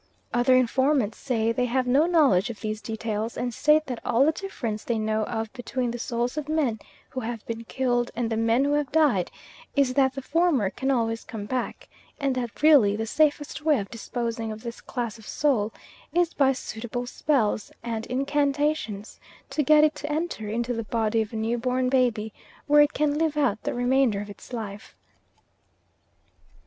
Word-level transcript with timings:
Other 0.33 0.55
informants 0.55 1.19
say 1.19 1.51
they 1.51 1.67
have 1.67 1.85
no 1.85 2.07
knowledge 2.07 2.49
of 2.49 2.59
these 2.61 2.81
details, 2.81 3.37
and 3.37 3.53
state 3.53 3.85
that 3.85 3.99
all 4.03 4.25
the 4.25 4.31
difference 4.31 4.83
they 4.83 4.97
know 4.97 5.25
of 5.25 5.53
between 5.53 5.91
the 5.91 5.99
souls 5.99 6.37
of 6.37 6.49
men 6.49 6.79
who 7.11 7.19
have 7.19 7.45
been 7.45 7.65
killed 7.65 8.09
and 8.15 8.27
the 8.27 8.35
men 8.35 8.65
who 8.65 8.73
have 8.73 8.91
died, 8.91 9.29
is 9.75 9.93
that 9.93 10.15
the 10.15 10.23
former 10.23 10.71
can 10.71 10.89
always 10.89 11.23
come 11.23 11.45
back, 11.45 11.87
and 12.19 12.33
that 12.33 12.63
really 12.63 12.95
the 12.95 13.05
safest 13.05 13.61
way 13.63 13.77
of 13.77 13.91
disposing 13.91 14.51
of 14.51 14.63
this 14.63 14.81
class 14.81 15.19
of 15.19 15.27
soul 15.27 15.71
is, 16.13 16.33
by 16.33 16.51
suitable 16.51 17.05
spells 17.05 17.71
and 17.83 18.07
incantations, 18.07 19.19
to 19.51 19.61
get 19.61 19.83
it 19.83 19.93
to 19.93 20.11
enter 20.11 20.49
into 20.49 20.73
the 20.73 20.81
body 20.83 21.21
of 21.21 21.31
a 21.31 21.35
new 21.35 21.59
born 21.59 21.89
baby, 21.89 22.33
where 22.65 22.81
it 22.81 22.93
can 22.95 23.19
live 23.19 23.37
out 23.37 23.61
the 23.61 23.73
remainder 23.75 24.19
of 24.19 24.31
its 24.31 24.51
life. 24.51 24.95